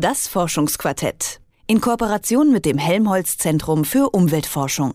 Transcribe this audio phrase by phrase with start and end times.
[0.00, 1.42] Das Forschungsquartett.
[1.66, 4.94] In Kooperation mit dem Helmholtz Zentrum für Umweltforschung.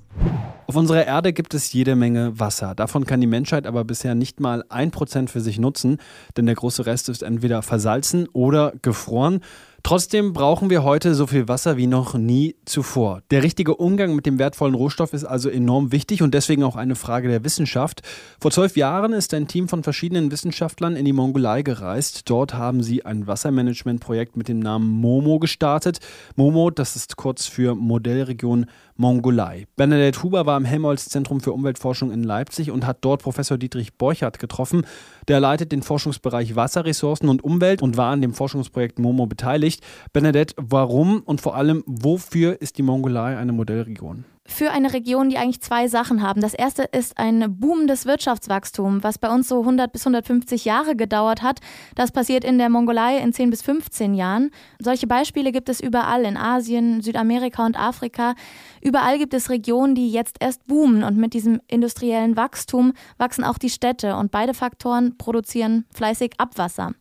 [0.66, 2.74] Auf unserer Erde gibt es jede Menge Wasser.
[2.74, 6.00] Davon kann die Menschheit aber bisher nicht mal ein Prozent für sich nutzen,
[6.38, 9.42] denn der große Rest ist entweder versalzen oder gefroren.
[9.86, 13.22] Trotzdem brauchen wir heute so viel Wasser wie noch nie zuvor.
[13.30, 16.96] Der richtige Umgang mit dem wertvollen Rohstoff ist also enorm wichtig und deswegen auch eine
[16.96, 18.02] Frage der Wissenschaft.
[18.40, 22.28] Vor zwölf Jahren ist ein Team von verschiedenen Wissenschaftlern in die Mongolei gereist.
[22.32, 26.00] Dort haben sie ein Wassermanagementprojekt mit dem Namen MOMO gestartet.
[26.36, 28.66] MOMO, das ist kurz für Modellregion
[28.98, 29.66] Mongolei.
[29.76, 34.40] Bernadette Huber war im Helmholtz-Zentrum für Umweltforschung in Leipzig und hat dort Professor Dietrich Borchardt
[34.40, 34.86] getroffen.
[35.28, 39.84] Der leitet den Forschungsbereich Wasserressourcen und Umwelt und war an dem Forschungsprojekt MOMO beteiligt.
[40.14, 44.26] Bernadette, warum und vor allem wofür ist die Mongolei eine Modellregion?
[44.48, 46.40] Für eine Region, die eigentlich zwei Sachen haben.
[46.40, 51.42] Das erste ist ein boomendes Wirtschaftswachstum, was bei uns so 100 bis 150 Jahre gedauert
[51.42, 51.62] hat.
[51.96, 54.52] Das passiert in der Mongolei in 10 bis 15 Jahren.
[54.80, 58.36] Solche Beispiele gibt es überall in Asien, Südamerika und Afrika.
[58.82, 63.58] Überall gibt es Regionen, die jetzt erst boomen und mit diesem industriellen Wachstum wachsen auch
[63.58, 66.94] die Städte und beide Faktoren produzieren fleißig Abwasser.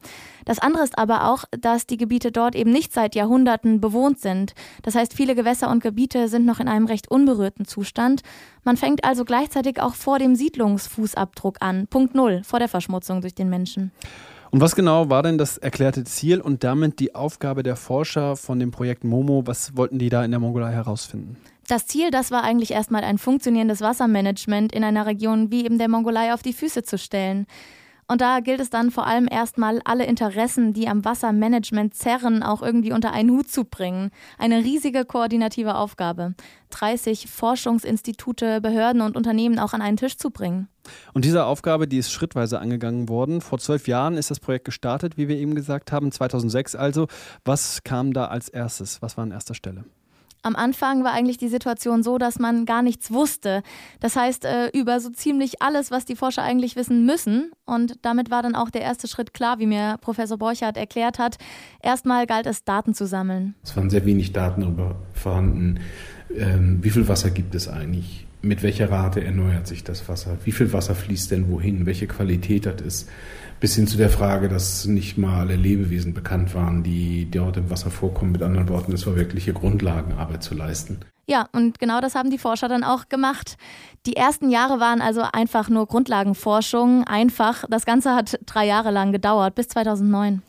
[0.45, 4.55] Das andere ist aber auch, dass die Gebiete dort eben nicht seit Jahrhunderten bewohnt sind.
[4.83, 8.23] Das heißt, viele Gewässer und Gebiete sind noch in einem recht unberührten Zustand.
[8.62, 13.34] Man fängt also gleichzeitig auch vor dem Siedlungsfußabdruck an, Punkt Null, vor der Verschmutzung durch
[13.34, 13.92] den Menschen.
[14.51, 18.61] Und was genau war denn das erklärte Ziel und damit die Aufgabe der Forscher von
[18.61, 19.42] dem Projekt Momo?
[19.47, 21.36] Was wollten die da in der Mongolei herausfinden?
[21.67, 25.89] Das Ziel, das war eigentlich erstmal ein funktionierendes Wassermanagement in einer Region wie eben der
[25.89, 27.47] Mongolei auf die Füße zu stellen.
[28.06, 32.62] Und da gilt es dann vor allem erstmal, alle Interessen, die am Wassermanagement zerren, auch
[32.62, 34.11] irgendwie unter einen Hut zu bringen.
[34.38, 36.34] Eine riesige koordinative Aufgabe.
[36.70, 40.69] 30 Forschungsinstitute, Behörden und Unternehmen auch an einen Tisch zu bringen.
[41.14, 43.41] Und diese Aufgabe, die ist schrittweise angegangen worden.
[43.41, 47.06] Vor zwölf Jahren ist das Projekt gestartet, wie wir eben gesagt haben, 2006 also.
[47.44, 49.00] Was kam da als erstes?
[49.00, 49.84] Was war an erster Stelle?
[50.45, 53.62] Am Anfang war eigentlich die Situation so, dass man gar nichts wusste.
[54.00, 57.51] Das heißt, äh, über so ziemlich alles, was die Forscher eigentlich wissen müssen.
[57.64, 61.39] Und damit war dann auch der erste Schritt klar, wie mir Professor Borchardt erklärt hat.
[61.83, 63.55] Erstmal galt es, Daten zu sammeln.
[63.63, 65.80] Es waren sehr wenig Daten darüber vorhanden.
[66.36, 68.27] Ähm, wie viel Wasser gibt es eigentlich?
[68.42, 70.36] Mit welcher Rate erneuert sich das Wasser?
[70.45, 71.86] Wie viel Wasser fließt denn wohin?
[71.86, 73.07] Welche Qualität hat es?
[73.64, 77.70] bis hin zu der Frage, dass nicht mal alle Lebewesen bekannt waren, die dort im
[77.70, 78.33] Wasser vorkommen.
[78.33, 81.01] Mit anderen Worten, es war wirkliche Grundlagenarbeit zu leisten.
[81.27, 83.56] Ja, und genau das haben die Forscher dann auch gemacht.
[84.05, 87.64] Die ersten Jahre waren also einfach nur Grundlagenforschung, einfach.
[87.70, 90.42] Das Ganze hat drei Jahre lang gedauert, bis 2009.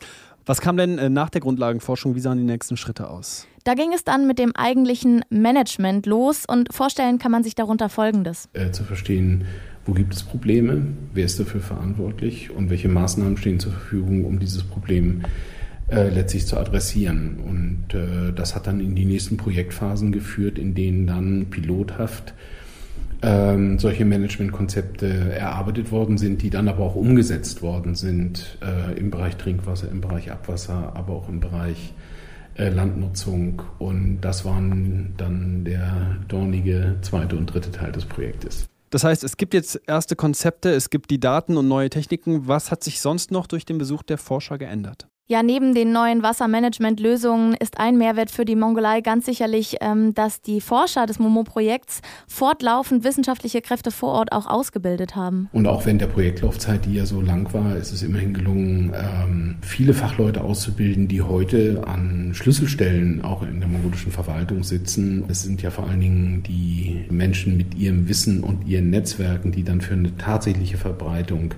[0.45, 2.15] Was kam denn äh, nach der Grundlagenforschung?
[2.15, 3.47] Wie sahen die nächsten Schritte aus?
[3.63, 7.89] Da ging es dann mit dem eigentlichen Management los und vorstellen kann man sich darunter
[7.89, 8.47] Folgendes.
[8.53, 9.45] Äh, zu verstehen,
[9.87, 10.85] wo gibt es Probleme?
[11.13, 12.51] Wer ist dafür verantwortlich?
[12.51, 15.23] Und welche Maßnahmen stehen zur Verfügung, um dieses Problem
[15.87, 17.39] äh, letztlich zu adressieren?
[17.39, 22.35] Und äh, das hat dann in die nächsten Projektphasen geführt, in denen dann pilothaft
[23.25, 29.09] ähm, solche Managementkonzepte erarbeitet worden sind, die dann aber auch umgesetzt worden sind äh, im
[29.09, 31.93] Bereich Trinkwasser, im Bereich Abwasser, aber auch im Bereich
[32.55, 33.63] äh, Landnutzung.
[33.79, 38.67] Und das waren dann der dornige zweite und dritte Teil des Projektes.
[38.91, 42.47] Das heißt, es gibt jetzt erste Konzepte, es gibt die Daten und neue Techniken.
[42.47, 45.07] Was hat sich sonst noch durch den Besuch der Forscher geändert?
[45.27, 50.39] Ja, neben den neuen Wassermanagement-Lösungen ist ein Mehrwert für die Mongolei ganz sicherlich, ähm, dass
[50.39, 55.49] die Forscher des Momo-Projekts fortlaufend wissenschaftliche Kräfte vor Ort auch ausgebildet haben.
[55.51, 59.55] Und auch während der Projektlaufzeit, die ja so lang war, ist es immerhin gelungen, ähm,
[59.61, 65.25] viele Fachleute auszubilden, die heute an Schlüsselstellen auch in der mongolischen Verwaltung sitzen.
[65.27, 69.63] Es sind ja vor allen Dingen die Menschen mit ihrem Wissen und ihren Netzwerken, die
[69.63, 71.55] dann für eine tatsächliche Verbreitung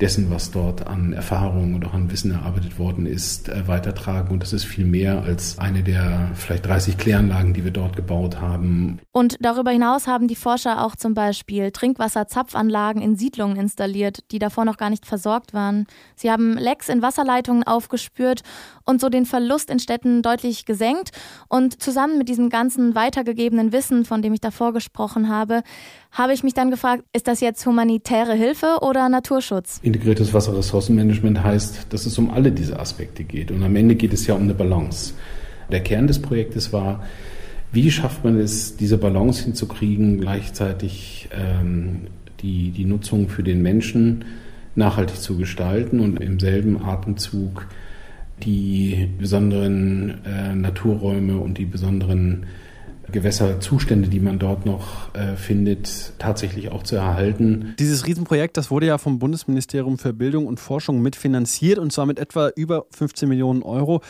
[0.00, 4.30] dessen, was dort an Erfahrungen und auch an Wissen erarbeitet worden ist, äh, weitertragen.
[4.30, 8.40] Und das ist viel mehr als eine der vielleicht 30 Kläranlagen, die wir dort gebaut
[8.40, 9.00] haben.
[9.12, 14.64] Und darüber hinaus haben die Forscher auch zum Beispiel Trinkwasserzapfanlagen in Siedlungen installiert, die davor
[14.64, 15.86] noch gar nicht versorgt waren.
[16.16, 18.42] Sie haben Lecks in Wasserleitungen aufgespürt
[18.84, 21.10] und so den Verlust in Städten deutlich gesenkt.
[21.48, 25.62] Und zusammen mit diesem ganzen weitergegebenen Wissen, von dem ich davor gesprochen habe,
[26.12, 29.78] habe ich mich dann gefragt, ist das jetzt humanitäre Hilfe oder Naturschutz?
[29.82, 33.50] Integriertes Wasserressourcenmanagement heißt, dass es um alle diese Aspekte geht.
[33.50, 35.14] Und am Ende geht es ja um eine Balance.
[35.70, 37.04] Der Kern des Projektes war,
[37.72, 42.08] wie schafft man es, diese Balance hinzukriegen, gleichzeitig ähm,
[42.40, 44.24] die, die Nutzung für den Menschen
[44.74, 47.66] nachhaltig zu gestalten und im selben Atemzug
[48.42, 52.46] die besonderen äh, Naturräume und die besonderen
[53.12, 57.74] Gewässerzustände, die man dort noch äh, findet, tatsächlich auch zu erhalten.
[57.78, 62.18] Dieses Riesenprojekt, das wurde ja vom Bundesministerium für Bildung und Forschung mitfinanziert und zwar mit
[62.18, 64.00] etwa über 15 Millionen Euro.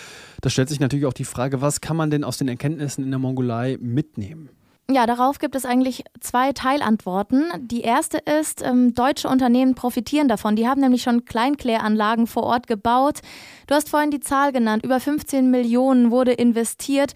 [0.41, 3.11] Da stellt sich natürlich auch die Frage, was kann man denn aus den Erkenntnissen in
[3.11, 4.50] der Mongolei mitnehmen?
[4.93, 7.44] Ja, darauf gibt es eigentlich zwei Teilantworten.
[7.61, 10.56] Die erste ist, ähm, deutsche Unternehmen profitieren davon.
[10.56, 13.20] Die haben nämlich schon Kleinkläranlagen vor Ort gebaut.
[13.69, 17.12] Du hast vorhin die Zahl genannt, über 15 Millionen wurde investiert.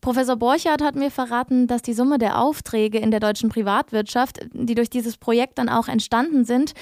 [0.00, 4.74] Professor Borchardt hat mir verraten, dass die Summe der Aufträge in der deutschen Privatwirtschaft, die
[4.74, 6.74] durch dieses Projekt dann auch entstanden sind,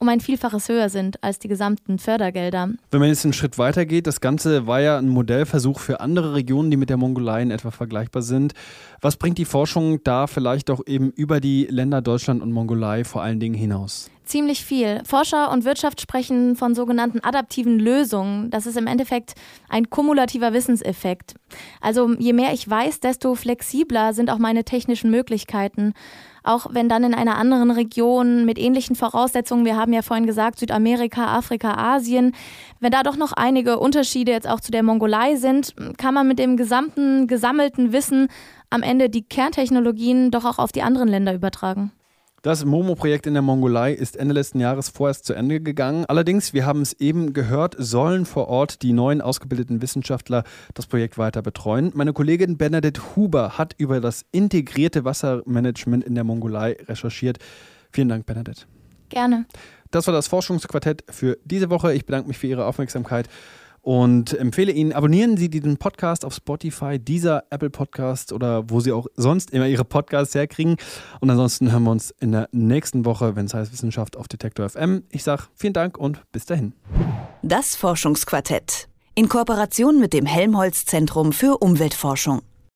[0.00, 2.70] um ein Vielfaches höher sind als die gesamten Fördergelder.
[2.90, 6.32] Wenn man jetzt einen Schritt weiter geht, das Ganze war ja ein Modellversuch für andere
[6.34, 8.54] Regionen, die mit der Mongolei in etwa vergleichbar sind.
[9.02, 13.22] Was bringt die Forschung da vielleicht auch eben über die Länder Deutschland und Mongolei vor
[13.22, 14.10] allen Dingen hinaus?
[14.24, 15.02] Ziemlich viel.
[15.04, 18.48] Forscher und Wirtschaft sprechen von sogenannten adaptiven Lösungen.
[18.50, 19.34] Das ist im Endeffekt
[19.68, 21.34] ein kumulativer Wissenseffekt.
[21.80, 25.92] Also je mehr ich weiß, desto flexibler sind auch meine technischen Möglichkeiten
[26.42, 30.58] auch wenn dann in einer anderen Region mit ähnlichen Voraussetzungen, wir haben ja vorhin gesagt,
[30.58, 32.34] Südamerika, Afrika, Asien,
[32.80, 36.38] wenn da doch noch einige Unterschiede jetzt auch zu der Mongolei sind, kann man mit
[36.38, 38.28] dem gesamten gesammelten Wissen
[38.70, 41.92] am Ende die Kerntechnologien doch auch auf die anderen Länder übertragen.
[42.42, 46.06] Das Momo-Projekt in der Mongolei ist Ende letzten Jahres vorerst zu Ende gegangen.
[46.06, 51.18] Allerdings, wir haben es eben gehört, sollen vor Ort die neuen ausgebildeten Wissenschaftler das Projekt
[51.18, 51.92] weiter betreuen.
[51.94, 57.36] Meine Kollegin Bernadette Huber hat über das integrierte Wassermanagement in der Mongolei recherchiert.
[57.92, 58.64] Vielen Dank, Bernadette.
[59.10, 59.44] Gerne.
[59.90, 61.92] Das war das Forschungsquartett für diese Woche.
[61.92, 63.28] Ich bedanke mich für Ihre Aufmerksamkeit
[63.82, 68.92] und empfehle Ihnen, abonnieren Sie diesen Podcast auf Spotify, dieser Apple Podcast oder wo Sie
[68.92, 70.76] auch sonst immer Ihre Podcasts herkriegen.
[71.20, 74.68] Und ansonsten hören wir uns in der nächsten Woche, wenn es heißt Wissenschaft auf Detektor
[74.68, 75.04] FM.
[75.10, 76.74] Ich sage vielen Dank und bis dahin.
[77.42, 82.42] Das Forschungsquartett in Kooperation mit dem Helmholtz Zentrum für Umweltforschung.